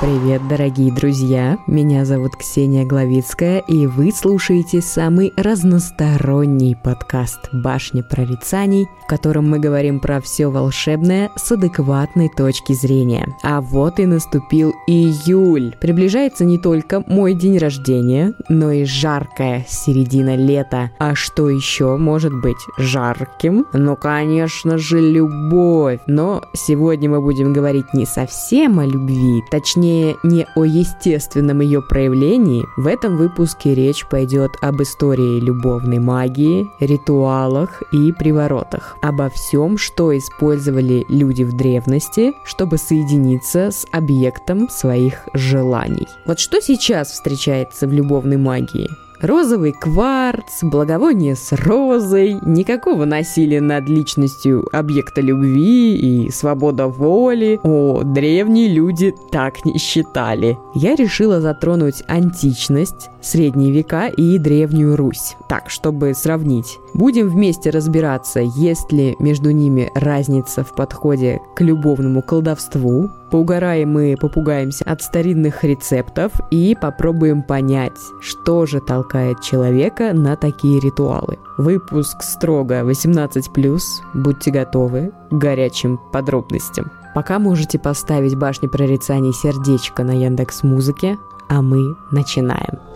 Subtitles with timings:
[0.00, 1.58] Привет, дорогие друзья!
[1.66, 9.58] Меня зовут Ксения Главицкая, и вы слушаете самый разносторонний подкаст «Башня прорицаний», в котором мы
[9.58, 13.36] говорим про все волшебное с адекватной точки зрения.
[13.42, 15.76] А вот и наступил июль.
[15.78, 20.92] Приближается не только мой день рождения, но и жаркая середина лета.
[20.98, 23.66] А что еще может быть жарким?
[23.74, 26.00] Ну, конечно же, любовь.
[26.06, 29.89] Но сегодня мы будем говорить не совсем о любви, точнее
[30.22, 37.82] не о естественном ее проявлении, в этом выпуске речь пойдет об истории любовной магии, ритуалах
[37.92, 46.08] и приворотах, обо всем, что использовали люди в древности, чтобы соединиться с объектом своих желаний.
[46.26, 48.88] Вот что сейчас встречается в любовной магии?
[49.22, 57.60] Розовый кварц, благовоние с розой, никакого насилия над личностью объекта любви и свобода воли.
[57.62, 60.56] О, древние люди так не считали.
[60.74, 65.36] Я решила затронуть античность, средние века и древнюю Русь.
[65.50, 66.78] Так, чтобы сравнить.
[66.94, 74.16] Будем вместе разбираться, есть ли между ними разница в подходе к любовному колдовству, Поугараем и
[74.16, 81.38] попугаемся от старинных рецептов и попробуем понять, что же толкает человека на такие ритуалы.
[81.56, 83.80] Выпуск строго 18+,
[84.14, 86.90] будьте готовы к горячим подробностям.
[87.14, 91.16] Пока можете поставить башни прорицаний сердечко на Яндекс Музыке,
[91.48, 92.89] а мы начинаем.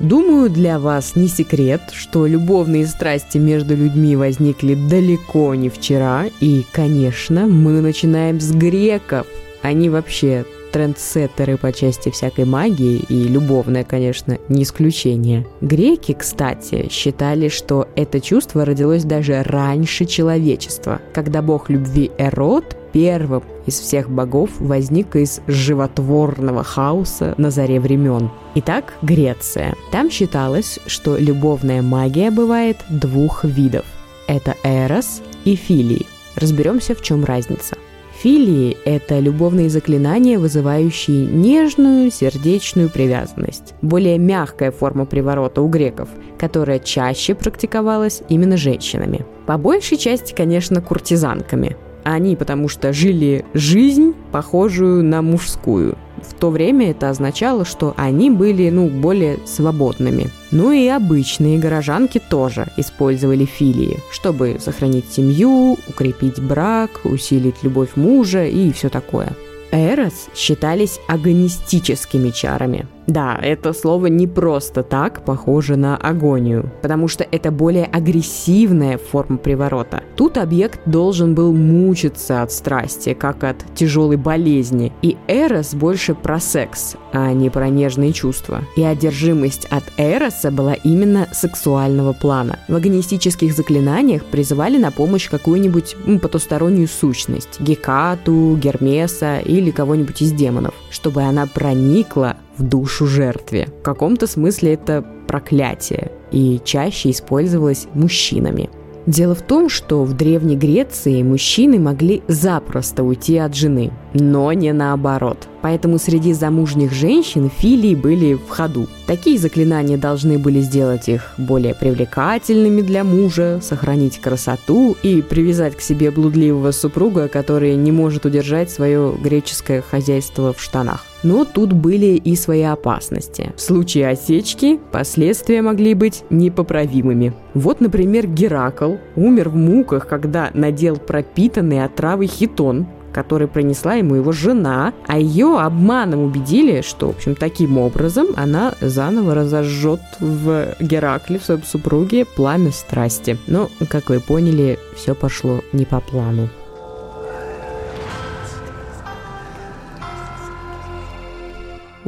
[0.00, 6.64] Думаю, для вас не секрет, что любовные страсти между людьми возникли далеко не вчера, и,
[6.70, 9.26] конечно, мы начинаем с греков.
[9.60, 15.46] Они вообще трендсеттеры по части всякой магии, и любовная, конечно, не исключение.
[15.60, 23.42] Греки, кстати, считали, что это чувство родилось даже раньше человечества, когда бог любви Эрот первым
[23.66, 28.30] из всех богов возник из животворного хаоса на заре времен.
[28.54, 29.74] Итак, Греция.
[29.92, 33.84] Там считалось, что любовная магия бывает двух видов.
[34.26, 36.06] Это эрос и филии.
[36.36, 37.76] Разберемся, в чем разница.
[38.20, 43.74] Филии– это любовные заклинания, вызывающие нежную сердечную привязанность.
[43.80, 49.24] Более мягкая форма приворота у греков, которая чаще практиковалась именно женщинами.
[49.46, 55.96] По большей части, конечно, куртизанками– они потому что жили жизнь, похожую на мужскую.
[56.22, 60.30] В то время это означало, что они были, ну, более свободными.
[60.50, 68.44] Ну и обычные горожанки тоже использовали филии, чтобы сохранить семью, укрепить брак, усилить любовь мужа
[68.46, 69.32] и все такое.
[69.70, 77.24] Эрос считались агонистическими чарами– да, это слово не просто так похоже на агонию, потому что
[77.24, 80.02] это более агрессивная форма приворота.
[80.14, 84.92] Тут объект должен был мучиться от страсти, как от тяжелой болезни.
[85.00, 88.62] И Эрос больше про секс, а не про нежные чувства.
[88.76, 92.58] И одержимость от Эроса была именно сексуального плана.
[92.68, 100.74] В агонистических заклинаниях призывали на помощь какую-нибудь потустороннюю сущность, Гекату, Гермеса или кого-нибудь из демонов,
[100.90, 103.68] чтобы она проникла в душу жертве.
[103.80, 108.68] В каком-то смысле это проклятие и чаще использовалось мужчинами.
[109.08, 114.70] Дело в том, что в Древней Греции мужчины могли запросто уйти от жены, но не
[114.74, 115.48] наоборот.
[115.62, 118.86] Поэтому среди замужних женщин филии были в ходу.
[119.06, 125.80] Такие заклинания должны были сделать их более привлекательными для мужа, сохранить красоту и привязать к
[125.80, 131.06] себе блудливого супруга, который не может удержать свое греческое хозяйство в штанах.
[131.22, 133.52] Но тут были и свои опасности.
[133.56, 137.32] В случае осечки последствия могли быть непоправимыми.
[137.54, 144.32] Вот, например, Геракл умер в муках, когда надел пропитанный отравой хитон, который принесла ему его
[144.32, 151.38] жена, а ее обманом убедили, что, в общем, таким образом она заново разожжет в Геракле,
[151.38, 153.38] в своем супруге, пламя страсти.
[153.46, 156.48] Но, как вы поняли, все пошло не по плану.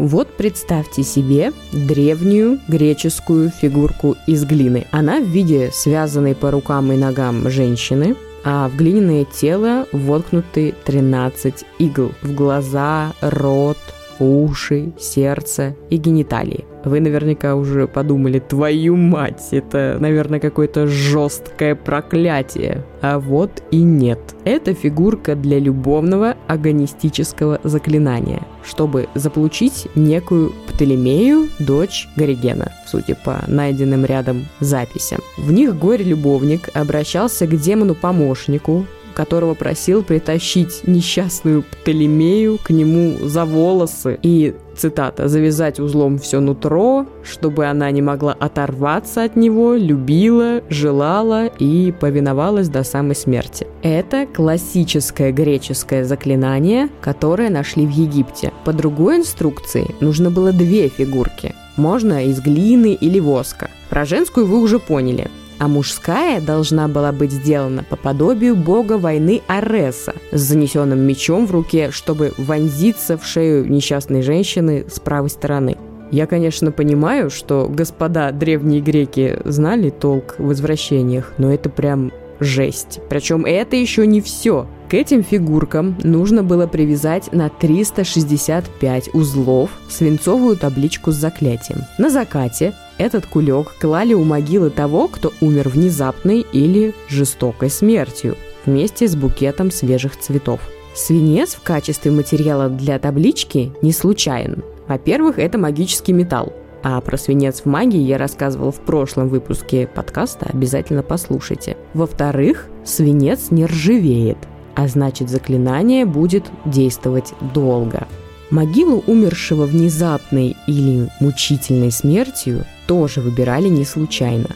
[0.01, 4.87] Вот представьте себе древнюю греческую фигурку из глины.
[4.93, 11.67] Она в виде связанной по рукам и ногам женщины, а в глиняное тело воткнуты 13
[11.81, 13.77] игл в глаза, рот,
[14.21, 16.65] уши, сердце и гениталии.
[16.85, 22.85] Вы наверняка уже подумали, твою мать, это, наверное, какое-то жесткое проклятие.
[23.03, 24.19] А вот и нет.
[24.45, 34.07] Это фигурка для любовного агонистического заклинания, чтобы заполучить некую Птолемею, дочь Горигена, судя по найденным
[34.07, 35.21] рядом записям.
[35.37, 44.19] В них горе-любовник обращался к демону-помощнику, которого просил притащить несчастную Птолемею к нему за волосы
[44.23, 51.47] и, цитата, «завязать узлом все нутро, чтобы она не могла оторваться от него, любила, желала
[51.47, 53.67] и повиновалась до самой смерти».
[53.83, 58.53] Это классическое греческое заклинание, которое нашли в Египте.
[58.65, 61.55] По другой инструкции нужно было две фигурки.
[61.77, 63.71] Можно из глины или воска.
[63.89, 65.31] Про женскую вы уже поняли
[65.61, 71.53] а мужская должна была быть сделана по подобию бога войны Ареса с занесенным мечом в
[71.53, 75.77] руке, чтобы вонзиться в шею несчастной женщины с правой стороны.
[76.11, 82.11] Я, конечно, понимаю, что господа древние греки знали толк в возвращениях, но это прям
[82.41, 82.99] жесть.
[83.11, 84.67] Причем это еще не все.
[84.89, 91.83] К этим фигуркам нужно было привязать на 365 узлов свинцовую табличку с заклятием.
[91.99, 98.37] На закате этот кулек клали у могилы того, кто умер внезапной или жестокой смертью,
[98.67, 100.61] вместе с букетом свежих цветов.
[100.95, 104.63] Свинец в качестве материала для таблички не случайен.
[104.87, 106.53] Во-первых, это магический металл.
[106.83, 111.79] А про свинец в магии я рассказывал в прошлом выпуске подкаста, обязательно послушайте.
[111.95, 114.39] Во-вторых, свинец не ржавеет,
[114.75, 118.07] а значит заклинание будет действовать долго.
[118.51, 124.49] Могилу умершего внезапной или мучительной смертью тоже выбирали не случайно.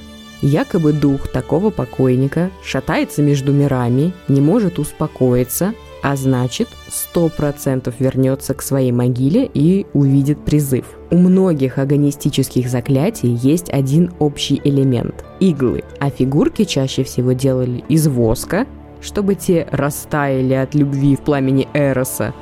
[0.42, 5.72] Якобы дух такого покойника шатается между мирами, не может успокоиться,
[6.02, 10.84] а значит, сто процентов вернется к своей могиле и увидит призыв.
[11.12, 18.08] У многих агонистических заклятий есть один общий элемент– иглы, а фигурки чаще всего делали из
[18.08, 18.66] воска,
[19.00, 22.34] чтобы те растаяли от любви в пламени Эроса,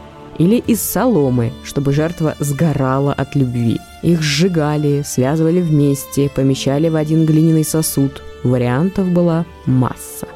[0.43, 3.79] или из соломы, чтобы жертва сгорала от любви.
[4.03, 8.23] Их сжигали, связывали вместе, помещали в один глиняный сосуд.
[8.43, 10.27] Вариантов была масса.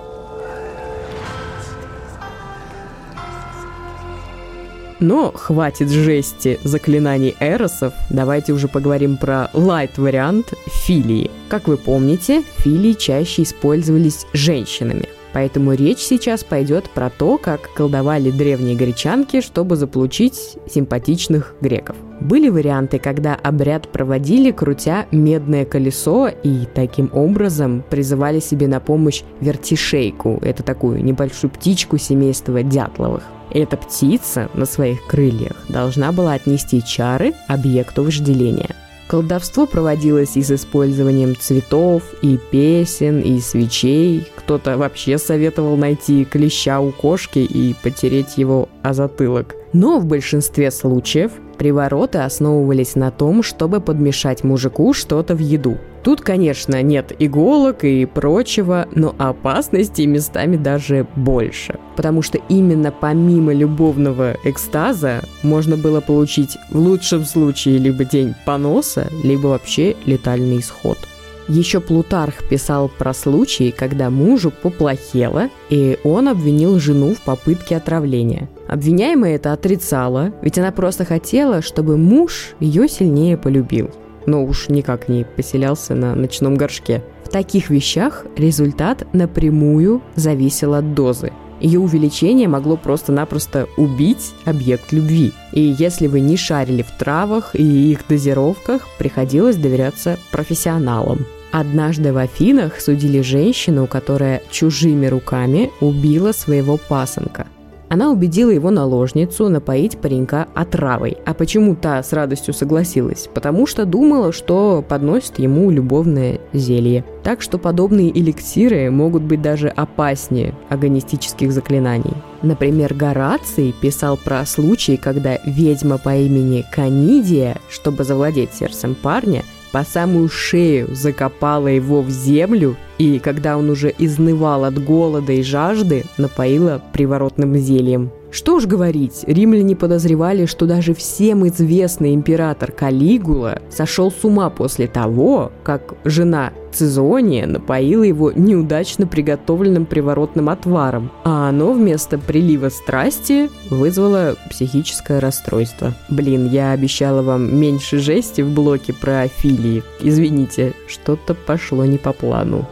[5.01, 11.33] Но хватит жести заклинаний эросов, давайте уже поговорим про лайт-вариант филии.
[11.49, 15.16] Как вы помните, филии чаще использовались женщинами.
[15.37, 21.95] Поэтому речь сейчас пойдет про то, как колдовали древние гречанки, чтобы заполучить симпатичных греков.
[22.23, 29.25] Были варианты, когда обряд проводили, крутя медное колесо, и таким образом призывали себе на помощь
[29.43, 30.39] вертишейку.
[30.41, 33.23] Это такую небольшую птичку семейства дятловых.
[33.51, 38.75] Эта птица на своих крыльях должна была отнести чары объекту вожделения–
[39.09, 44.29] Колдовство проводилось и с использованием цветов, и песен, и свечей.
[44.35, 49.55] Кто-то вообще советовал найти клеща у кошки и потереть его о затылок.
[49.73, 55.79] Но в большинстве случаев привороты основывались на том, чтобы подмешать мужику что-то в еду.
[56.03, 61.81] Тут, конечно, нет иголок и прочего, но опасности местами даже больше.
[61.97, 69.09] Потому что именно помимо любовного экстаза можно было получить в лучшем случае либо день поноса,
[69.25, 70.99] либо вообще летальный исход.
[71.49, 78.49] Еще Плутарх писал про случай, когда мужу поплохело, и он обвинил жену в попытке отравления.
[78.69, 83.91] Обвиняемая это отрицала, ведь она просто хотела, чтобы муж ее сильнее полюбил
[84.27, 87.03] но уж никак не поселялся на ночном горшке.
[87.25, 91.33] В таких вещах результат напрямую зависел от дозы.
[91.61, 95.33] Ее увеличение могло просто-напросто убить объект любви.
[95.53, 101.25] И если вы не шарили в травах и их дозировках, приходилось доверяться профессионалам.
[101.53, 107.47] Однажды в Афинах судили женщину, которая чужими руками убила своего пасынка–
[107.89, 111.19] она убедила его наложницу напоить паренька отравой.
[111.25, 113.29] А почему та с радостью согласилась?
[113.33, 117.05] Потому что думала, что подносит ему любовное зелье.
[117.23, 122.15] Так что подобные эликсиры могут быть даже опаснее агонистических заклинаний.
[122.43, 129.43] Например, Гораций писал про случай, когда ведьма по имени Канидия, чтобы завладеть сердцем парня,
[129.77, 135.43] по самую шею закопала его в землю и, когда он уже изнывал от голода и
[135.43, 138.11] жажды, напоила приворотным зельем.
[138.31, 144.89] Что уж говорить, римляне подозревали, что даже всем известный император Калигула сошел с ума после
[144.89, 153.49] того, как жена Цезония напоила его неудачно приготовленным приворотным отваром, а оно вместо прилива страсти
[153.71, 155.95] вызвало психическое расстройство.
[156.11, 159.83] Блин, я обещала вам меньше жести в блоке про афилии.
[160.03, 162.67] Извините, что-то пошло не по плану.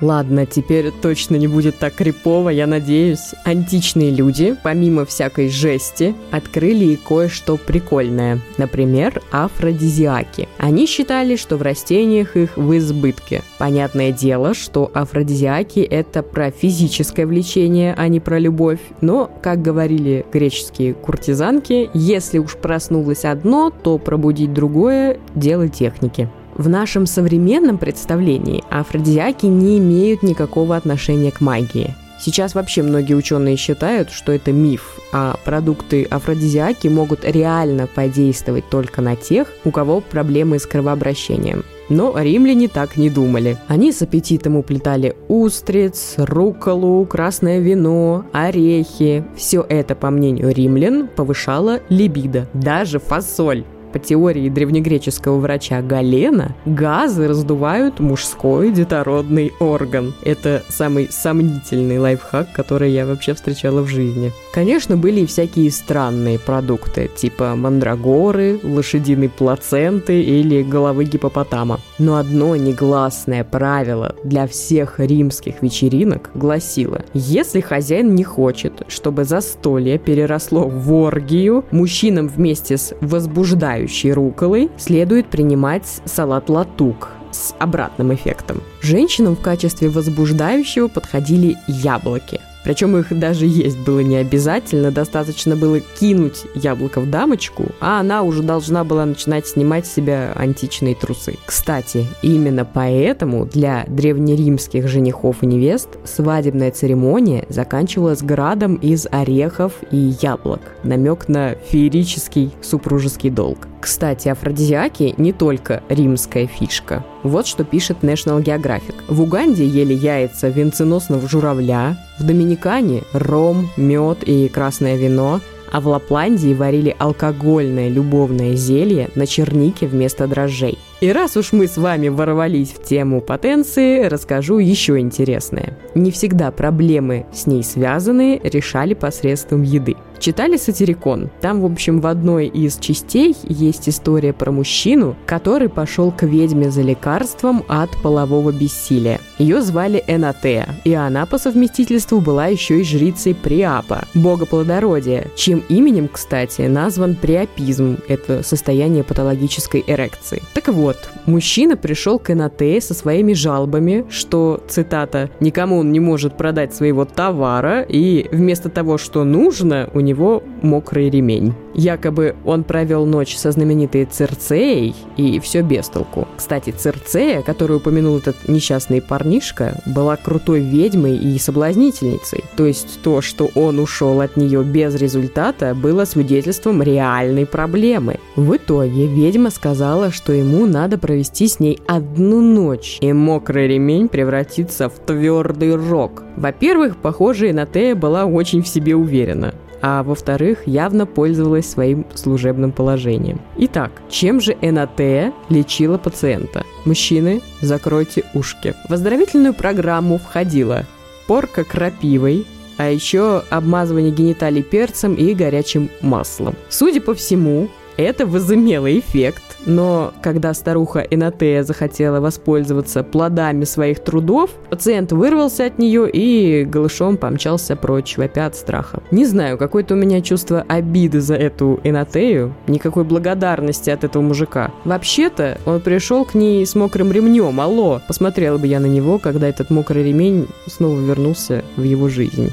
[0.00, 3.34] Ладно, теперь точно не будет так крипово, я надеюсь.
[3.44, 8.40] Античные люди, помимо всякой жести, открыли и кое-что прикольное.
[8.56, 10.48] Например, афродизиаки.
[10.56, 13.42] Они считали, что в растениях их в избытке.
[13.58, 18.80] Понятное дело, что афродизиаки– это про физическое влечение, а не про любовь.
[19.02, 26.30] Но, как говорили греческие куртизанки, если уж проснулось одно, то пробудить другое– дело техники.
[26.54, 31.94] В нашем современном представлении афродизиаки не имеют никакого отношения к магии.
[32.20, 39.00] Сейчас вообще многие ученые считают, что это миф, а продукты афродизиаки могут реально подействовать только
[39.00, 41.64] на тех, у кого проблемы с кровообращением.
[41.88, 43.56] Но римляне так не думали.
[43.68, 49.24] Они с аппетитом уплетали устриц, руколу, красное вино, орехи.
[49.34, 52.46] Все это, по мнению римлян, повышало либидо.
[52.52, 53.64] Даже фасоль.
[53.92, 60.14] По теории древнегреческого врача Галена, газы раздувают мужской детородный орган.
[60.22, 64.32] Это самый сомнительный лайфхак, который я вообще встречала в жизни.
[64.52, 71.80] Конечно, были и всякие странные продукты, типа мандрагоры, лошадиной плаценты или головы гипопотама.
[71.98, 79.98] Но одно негласное правило для всех римских вечеринок гласило, если хозяин не хочет, чтобы застолье
[79.98, 88.14] переросло в оргию, мужчинам вместе с возбуждающим отдыхающей руколой следует принимать салат латук с обратным
[88.14, 88.62] эффектом.
[88.82, 95.80] Женщинам в качестве возбуждающего подходили яблоки– причем их даже есть было не обязательно, достаточно было
[95.80, 101.36] кинуть яблоко в дамочку, а она уже должна была начинать снимать с себя античные трусы.
[101.46, 110.14] Кстати, именно поэтому для древнеримских женихов и невест свадебная церемония заканчивалась градом из орехов и
[110.20, 110.60] яблок.
[110.82, 113.68] Намек на феерический супружеский долг.
[113.80, 117.04] Кстати, афродизиаки не только римская фишка.
[117.22, 118.94] Вот что пишет National Geographic.
[119.08, 125.40] В Уганде ели яйца венценосного журавля, в Доминикане– ром, мед и красное вино,
[125.72, 130.78] а в Лапландии варили алкогольное любовное зелье на чернике вместо дрожжей.
[131.00, 135.78] И раз уж мы с вами ворвались в тему потенции, расскажу еще интересное.
[135.94, 139.96] Не всегда проблемы с ней связанные решали посредством еды.
[140.20, 141.30] Читали «Сатирикон»?
[141.40, 146.70] Там, в общем, в одной из частей есть история про мужчину, который пошел к ведьме
[146.70, 149.18] за лекарством от полового бессилия.
[149.38, 155.64] Ее звали Энатея, и она по совместительству была еще и жрицей Приапа, бога плодородия, чьим
[155.70, 160.42] именем, кстати, назван приапизм, это состояние патологической эрекции.
[160.52, 166.36] Так вот, мужчина пришел к Энатее со своими жалобами, что, цитата, «никому он не может
[166.36, 171.54] продать своего товара, и вместо того, что нужно, у него него мокрый ремень.
[171.74, 176.26] Якобы он провел ночь со знаменитой Церцеей, и все без толку.
[176.36, 182.44] Кстати, Церцея, которую упомянул этот несчастный парнишка, была крутой ведьмой и соблазнительницей.
[182.56, 188.18] То есть то, что он ушел от нее без результата, было свидетельством реальной проблемы.
[188.36, 194.08] В итоге ведьма сказала, что ему надо провести с ней одну ночь, и мокрый ремень
[194.08, 196.24] превратится в твердый рог.
[196.36, 203.40] Во-первых, похоже, Инатея была очень в себе уверена а во-вторых, явно пользовалась своим служебным положением.
[203.56, 206.64] Итак, чем же НАТ лечила пациента?
[206.84, 208.74] Мужчины, закройте ушки.
[208.88, 210.86] В оздоровительную программу входила
[211.26, 212.46] порка крапивой,
[212.76, 216.56] а еще обмазывание гениталий перцем и горячим маслом.
[216.68, 217.68] Судя по всему,
[218.00, 225.78] это возымело эффект, но когда старуха Энатея захотела воспользоваться плодами своих трудов, пациент вырвался от
[225.78, 229.02] нее и голышом помчался прочь, вопя от страха.
[229.10, 234.70] Не знаю, какое-то у меня чувство обиды за эту Энатею, никакой благодарности от этого мужика.
[234.84, 239.48] Вообще-то он пришел к ней с мокрым ремнем, алло, посмотрела бы я на него, когда
[239.48, 242.52] этот мокрый ремень снова вернулся в его жизнь.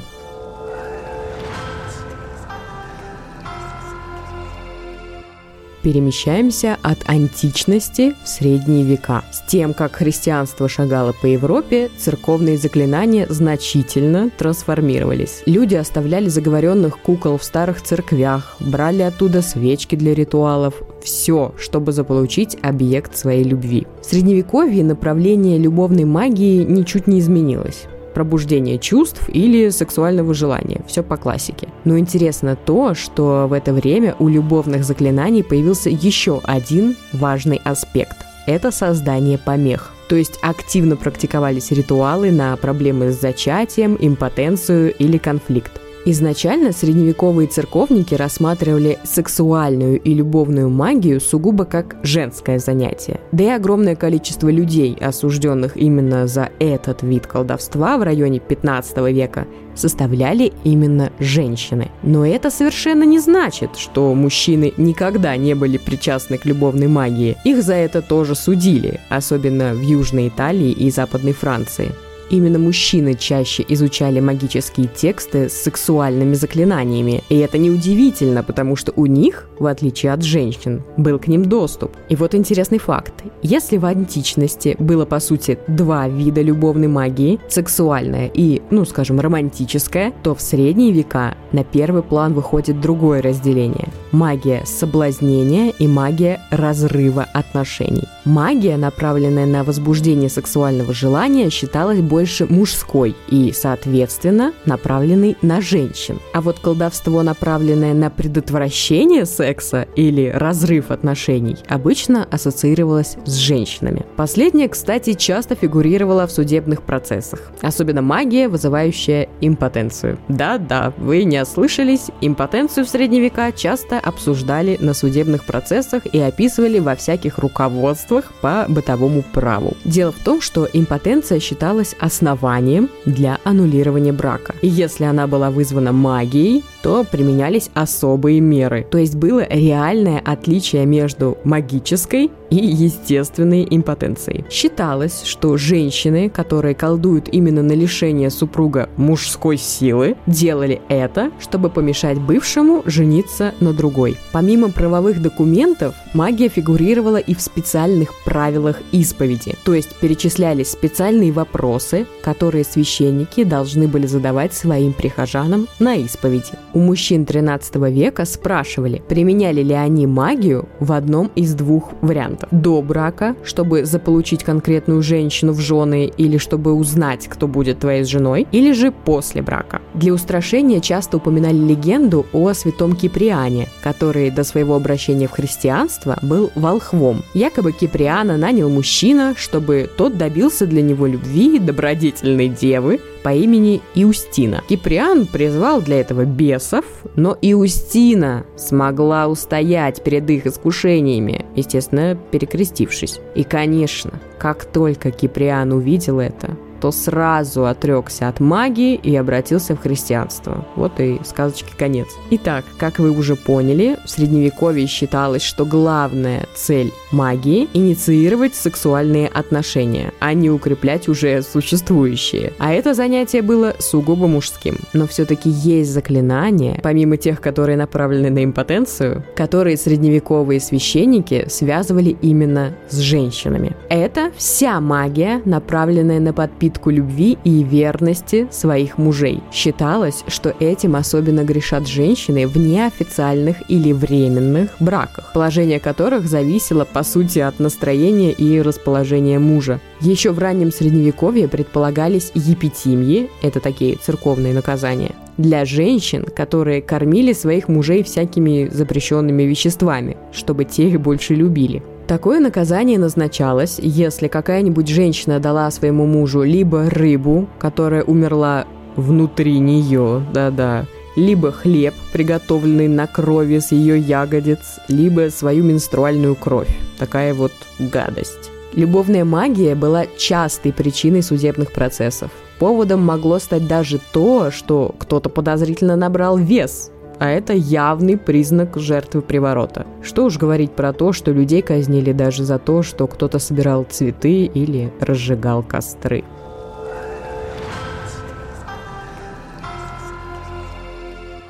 [5.88, 9.22] Перемещаемся от античности в средние века.
[9.32, 15.42] С тем, как христианство шагало по Европе, церковные заклинания значительно трансформировались.
[15.46, 22.58] Люди оставляли заговоренных кукол в старых церквях, брали оттуда свечки для ритуалов, все, чтобы заполучить
[22.60, 23.86] объект своей любви.
[24.02, 27.86] В средневековье направление любовной магии ничуть не изменилось
[28.18, 30.80] пробуждение чувств или сексуального желания.
[30.88, 31.68] Все по классике.
[31.84, 38.16] Но интересно то, что в это время у любовных заклинаний появился еще один важный аспект.
[38.48, 39.92] Это создание помех.
[40.08, 45.70] То есть активно практиковались ритуалы на проблемы с зачатием, импотенцию или конфликт.
[46.10, 53.20] Изначально средневековые церковники рассматривали сексуальную и любовную магию сугубо как женское занятие.
[53.30, 59.46] Да и огромное количество людей, осужденных именно за этот вид колдовства в районе 15 века,
[59.74, 61.90] составляли именно женщины.
[62.02, 67.36] Но это совершенно не значит, что мужчины никогда не были причастны к любовной магии.
[67.44, 71.92] Их за это тоже судили, особенно в Южной Италии и Западной Франции.
[72.30, 77.22] Именно мужчины чаще изучали магические тексты с сексуальными заклинаниями.
[77.28, 81.92] И это неудивительно, потому что у них, в отличие от женщин, был к ним доступ.
[82.08, 83.14] И вот интересный факт.
[83.42, 90.12] Если в античности было, по сути, два вида любовной магии, сексуальная и, ну, скажем, романтическая,
[90.22, 97.26] то в средние века на первый план выходит другое разделение– магия соблазнения и магия разрыва
[97.32, 98.04] отношений.
[98.24, 106.18] Магия, направленная на возбуждение сексуального желания, считалась больше мужской и, соответственно, направленной на женщин.
[106.32, 114.04] А вот колдовство, направленное на предотвращение секса или разрыв отношений, обычно ассоциировалось с женщинами.
[114.16, 117.52] Последнее, кстати, часто фигурировало в судебных процессах.
[117.62, 120.18] Особенно магия, вызывающая импотенцию.
[120.26, 126.80] Да-да, вы не ослышались, импотенцию в средние века часто обсуждали на судебных процессах и описывали
[126.80, 129.76] во всяких руководствах по бытовому праву.
[129.84, 134.54] Дело в том, что импотенция считалась основанием для аннулирования брака.
[134.62, 138.86] Если она была вызвана магией, то применялись особые меры.
[138.90, 144.44] То есть было реальное отличие между магической и естественной импотенцией.
[144.50, 152.18] Считалось, что женщины, которые колдуют именно на лишение супруга мужской силы, делали это, чтобы помешать
[152.18, 154.16] бывшему жениться на другой.
[154.32, 159.56] Помимо правовых документов, магия фигурировала и в специальных правилах исповеди.
[159.64, 166.52] То есть перечислялись специальные вопросы, которые священники должны были задавать своим прихожанам на исповеди.
[166.74, 172.48] У мужчин 13 века спрашивали, применяли ли они магию в одном из двух вариантов.
[172.50, 178.46] До брака, чтобы заполучить конкретную женщину в жены или чтобы узнать, кто будет твоей женой,
[178.52, 179.80] или же после брака.
[179.94, 186.50] Для устрашения часто упоминали легенду о святом Киприане, который до своего обращения в христианство был
[186.54, 187.22] волхвом.
[187.34, 194.64] Якобы Киприана нанял мужчина, чтобы тот добился для него любви добродетельной девы, по имени Иустина.
[194.70, 203.20] Киприан призвал для этого бесов, но Иустина смогла устоять перед их искушениями, естественно, перекрестившись.
[203.34, 209.80] И, конечно, как только Киприан увидел это, то сразу отрекся от магии и обратился в
[209.80, 210.64] христианство.
[210.76, 212.08] Вот и сказочки конец.
[212.30, 220.12] Итак, как вы уже поняли, в средневековье считалось, что главная цель магии– инициировать сексуальные отношения,
[220.20, 222.52] а не укреплять уже существующие.
[222.58, 224.76] А это занятие было сугубо мужским.
[224.92, 232.74] Но все-таки есть заклинания, помимо тех, которые направлены на импотенцию, которые средневековые священники связывали именно
[232.88, 233.76] с женщинами.
[233.88, 239.40] Это вся магия, направленная на подпитку подпитку любви и верности своих мужей.
[239.52, 247.02] Считалось, что этим особенно грешат женщины в неофициальных или временных браках, положение которых зависело по
[247.02, 249.80] сути от настроения и расположения мужа.
[250.00, 257.68] Еще в раннем средневековье предполагались епитимии, это такие церковные наказания, для женщин, которые кормили своих
[257.68, 261.82] мужей всякими запрещенными веществами, чтобы те их больше любили.
[262.08, 268.64] Такое наказание назначалось, если какая-нибудь женщина дала своему мужу либо рыбу, которая умерла
[268.96, 276.74] внутри нее, да-да, либо хлеб, приготовленный на крови с ее ягодиц, либо свою менструальную кровь.
[276.98, 278.50] Такая вот гадость.
[278.72, 282.30] Любовная магия была частой причиной судебных процессов.
[282.58, 289.22] Поводом могло стать даже то, что кто-то подозрительно набрал вес, а это явный признак жертвы
[289.22, 289.86] приворота.
[290.02, 294.44] Что уж говорить про то, что людей казнили даже за то, что кто-то собирал цветы
[294.44, 296.24] или разжигал костры.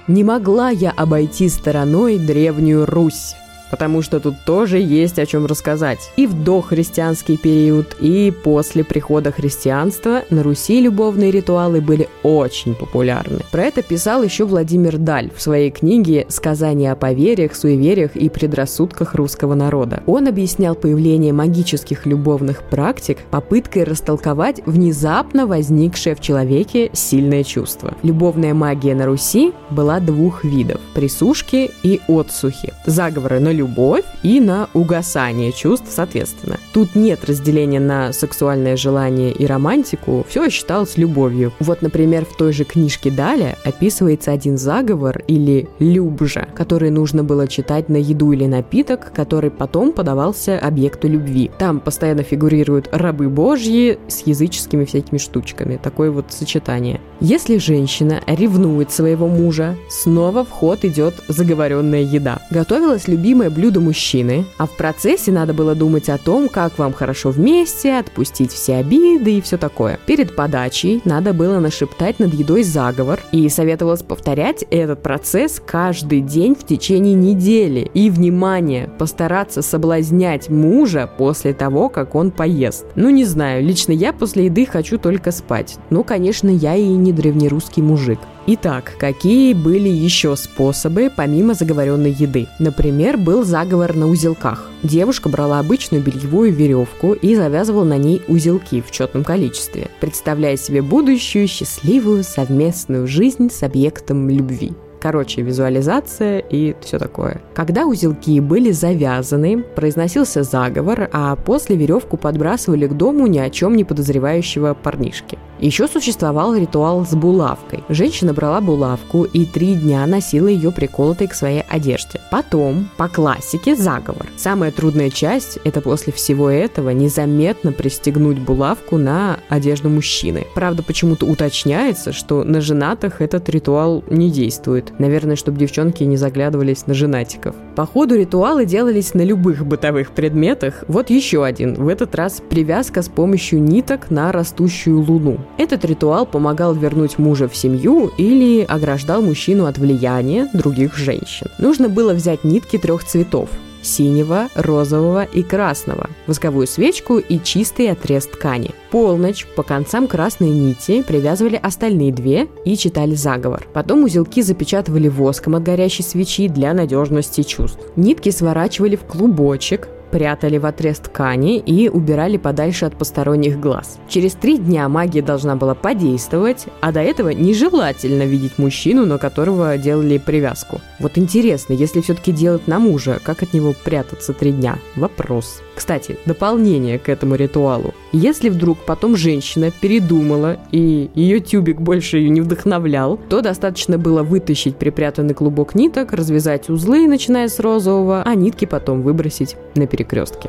[0.07, 3.35] Не могла я обойти стороной древнюю Русь.
[3.71, 6.11] Потому что тут тоже есть о чем рассказать.
[6.17, 13.41] И в дохристианский период, и после прихода христианства на Руси любовные ритуалы были очень популярны.
[13.51, 19.15] Про это писал еще Владимир Даль в своей книге «Сказания о поверьях, суевериях и предрассудках
[19.15, 20.03] русского народа».
[20.07, 27.95] Он объяснял появление магических любовных практик попыткой растолковать внезапно возникшее в человеке сильное чувство.
[28.03, 32.73] Любовная магия на Руси была двух видов– присушки и отсухи.
[32.87, 36.59] Заговоры на любовь и на угасание чувств соответственно.
[36.73, 41.53] Тут нет разделения на сексуальное желание и романтику, все считалось любовью.
[41.59, 47.49] Вот, например, в той же книжке Даля описывается один заговор или любжа, который нужно было
[47.49, 51.51] читать на еду или напиток, который потом подавался объекту любви.
[51.59, 55.81] Там постоянно фигурируют рабы божьи с языческими всякими штучками.
[55.83, 57.01] Такое вот сочетание.
[57.21, 62.38] Если женщина ревнует своего мужа, снова в ход идет заговоренная еда.
[62.51, 63.09] Готовилось
[63.49, 67.99] любимое блюдо мужчины, а в процессе надо было думать о том, как вам хорошо вместе,
[67.99, 69.99] отпустить все обиды и все такое.
[70.07, 76.55] Перед подачей надо было нашептать над едой заговор, и советовалось повторять этот процесс каждый день
[76.55, 77.91] в течение недели.
[77.95, 82.87] И, внимание, постараться соблазнять мужа после того, как он поест.
[82.95, 85.77] Ну, не знаю, лично я после еды хочу только спать.
[85.91, 88.19] Ну, конечно, я и не древнерусский мужик.
[88.51, 92.47] Итак, какие были еще способы помимо заговоренной еды?
[92.59, 94.71] Например, был заговор на узелках.
[94.83, 100.81] Девушка брала обычную бельевую веревку и завязывала на ней узелки в четном количестве, представляя себе
[100.81, 104.73] будущую счастливую совместную жизнь с объектом любви.
[104.99, 107.43] Короче, визуализация и все такое.
[107.55, 113.77] Когда узелки были завязаны, произносился заговор, а после веревку подбрасывали к дому ни о чем
[113.77, 115.37] не подозревающего парнишки.
[115.61, 117.83] Еще существовал ритуал с булавкой.
[117.88, 122.21] Женщина брала булавку и три дня носила ее приколотой к своей одежде.
[122.31, 124.27] Потом, по классике, заговор.
[124.37, 130.47] Самая трудная часть– это после всего этого незаметно пристегнуть булавку на одежду мужчины.
[130.55, 134.92] Правда, почему-то уточняется, что на женатых этот ритуал не действует.
[134.99, 137.55] Наверное, чтобы девчонки не заглядывались на женатиков.
[137.79, 140.83] По ходу ритуалы делались на любых бытовых предметах.
[140.88, 141.75] Вот еще один.
[141.75, 145.38] В этот раз привязка с помощью ниток на растущую луну.
[145.59, 151.47] Этот ритуал помогал вернуть мужа в семью или ограждал мужчину от влияния других женщин.
[151.61, 153.49] Нужно было взять нитки трех цветов
[153.83, 158.71] синего, розового и красного, восковую свечку и чистый отрез ткани.
[158.91, 163.67] Полночь по концам красной нити привязывали остальные две и читали заговор.
[163.73, 167.81] Потом узелки запечатывали воском от горящей свечи для надежности чувств.
[167.97, 173.99] Нитки сворачивали в клубочек, прятали в отрез ткани и убирали подальше от посторонних глаз.
[174.09, 179.77] Через три дня магия должна была подействовать, а до этого нежелательно видеть мужчину, на которого
[179.79, 180.81] делали привязку.
[180.99, 184.79] Вот интересно, если все-таки делать на мужа, как от него прятаться три дня?
[184.97, 185.62] Вопрос.
[185.75, 187.94] Кстати, дополнение к этому ритуалу.
[188.12, 194.23] Если вдруг потом женщина передумала и ее тюбик больше ее не вдохновлял, то достаточно было
[194.23, 200.49] вытащить припрятанный клубок ниток, развязать узлы, начиная с розового, а нитки потом выбросить на перекрестке.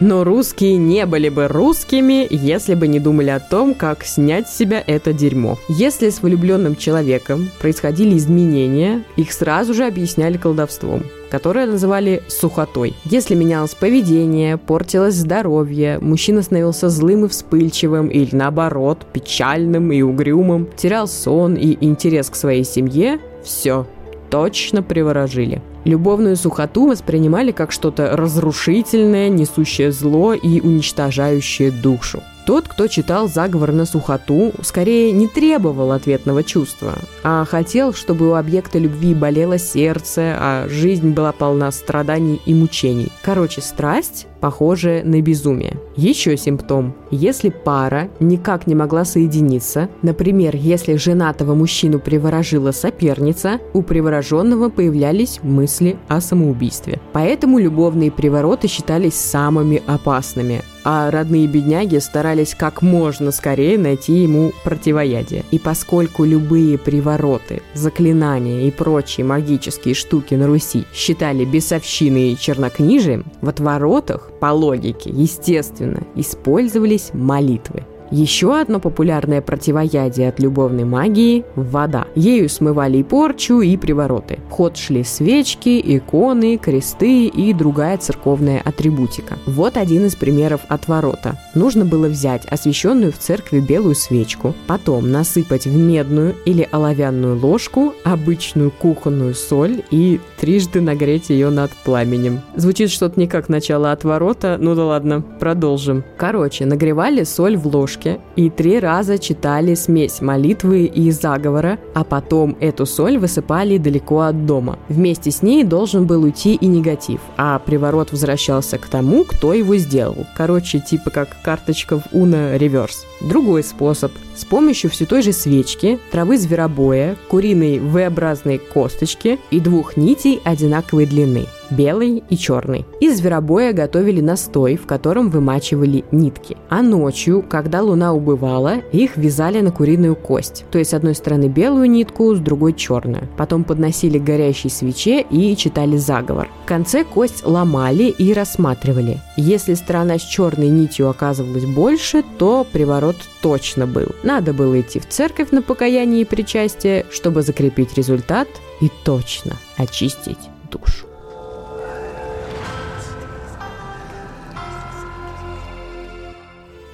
[0.00, 4.56] Но русские не были бы русскими, если бы не думали о том, как снять с
[4.56, 5.56] себя это дерьмо.
[5.68, 12.94] Если с влюбленным человеком происходили изменения, их сразу же объясняли колдовством которое называли сухотой.
[13.06, 20.68] Если менялось поведение, портилось здоровье, мужчина становился злым и вспыльчивым или наоборот, печальным и угрюмым,
[20.76, 23.86] терял сон и интерес к своей семье, все,
[24.28, 25.62] точно приворожили.
[25.86, 32.22] Любовную сухоту воспринимали как что-то разрушительное, несущее зло и уничтожающее душу.
[32.46, 38.34] Тот, кто читал заговор на сухоту, скорее не требовал ответного чувства, а хотел, чтобы у
[38.34, 43.12] объекта любви болело сердце, а жизнь была полна страданий и мучений.
[43.22, 45.78] Короче, страсть похожее на безумие.
[45.94, 46.94] Еще симптом.
[47.12, 55.38] Если пара никак не могла соединиться, например, если женатого мужчину приворожила соперница, у привороженного появлялись
[55.44, 57.00] мысли о самоубийстве.
[57.12, 64.50] Поэтому любовные привороты считались самыми опасными, а родные бедняги старались как можно скорее найти ему
[64.64, 65.44] противоядие.
[65.52, 73.24] И поскольку любые привороты, заклинания и прочие магические штуки на Руси считали бесовщиной и чернокнижием,
[73.40, 77.86] в отворотах, по логике, естественно, использовались молитвы.
[78.12, 82.08] Еще одно популярное противоядие от любовной магии– вода.
[82.14, 84.38] Ею смывали и порчу, и привороты.
[84.48, 89.38] В ход шли свечки, иконы, кресты и другая церковная атрибутика.
[89.46, 91.38] Вот один из примеров отворота.
[91.54, 97.94] Нужно было взять освященную в церкви белую свечку, потом насыпать в медную или оловянную ложку
[98.04, 102.42] обычную кухонную соль и трижды нагреть ее над пламенем.
[102.56, 106.04] Звучит что-то не как начало отворота, ну да ладно, продолжим.
[106.18, 108.01] Короче, нагревали соль в ложке
[108.36, 114.46] и три раза читали смесь молитвы и заговора, а потом эту соль высыпали далеко от
[114.46, 114.78] дома.
[114.88, 119.76] Вместе с ней должен был уйти и негатив, а приворот возвращался к тому, кто его
[119.76, 120.26] сделал.
[120.36, 123.04] Короче, типа как карточка в Уна реверс.
[123.20, 124.12] Другой способ.
[124.34, 131.06] С помощью все той же свечки, травы зверобоя, куриной V-образной косточки и двух нитей одинаковой
[131.06, 132.86] длины– белый и черный.
[133.00, 136.56] Из зверобоя готовили настой, в котором вымачивали нитки.
[136.68, 140.64] А ночью, когда луна убывала, их вязали на куриную кость.
[140.70, 143.28] То есть с одной стороны белую нитку, с другой черную.
[143.36, 146.48] Потом подносили к горящей свече и читали заговор.
[146.64, 149.20] В конце кость ломали и рассматривали.
[149.36, 154.08] Если сторона с черной нитью оказывалась больше, то приворот точно был.
[154.22, 158.48] Надо было идти в церковь на покаяние и причастие, чтобы закрепить результат
[158.80, 160.38] и точно очистить
[160.70, 161.11] душу.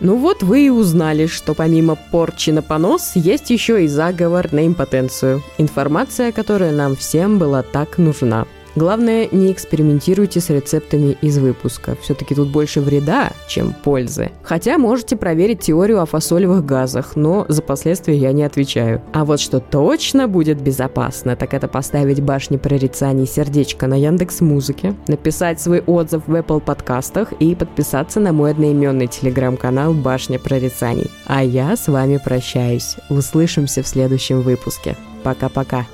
[0.01, 4.65] Ну вот вы и узнали, что помимо порчи на понос есть еще и заговор на
[4.65, 5.43] импотенцию.
[5.59, 8.47] Информация, которая нам всем была так нужна.
[8.77, 11.97] Главное, не экспериментируйте с рецептами из выпуска.
[12.03, 14.31] Все-таки тут больше вреда, чем пользы.
[14.43, 19.03] Хотя можете проверить теорию о фасолевых газах, но за последствия я не отвечаю.
[19.13, 24.95] А вот что точно будет безопасно, так это поставить башни прорицаний сердечко на Яндекс Музыке,
[25.09, 31.11] написать свой отзыв в Apple подкастах и подписаться на мой одноименный телеграм-канал «Башня прорицаний».
[31.27, 32.97] А я с вами прощаюсь.
[33.11, 34.97] Услышимся в следующем выпуске.
[35.23, 35.87] Пока-пока.